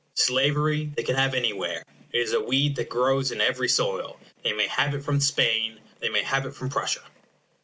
[0.15, 4.17] Slavery they can have anywhere it is a weed that grows in every soil.
[4.43, 7.01] They may have it from Spain; they may have it from Prussia.